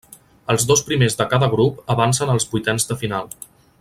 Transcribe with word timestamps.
Els 0.53 0.63
dos 0.71 0.81
primers 0.87 1.17
de 1.19 1.27
cada 1.33 1.49
grup 1.53 1.83
avancen 1.97 2.33
als 2.37 2.49
vuitens 2.55 2.91
de 2.93 2.99
final. 3.05 3.31